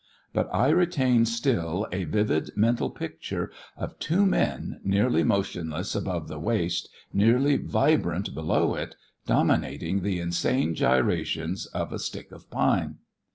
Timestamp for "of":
3.77-3.99, 11.67-11.93, 12.31-12.49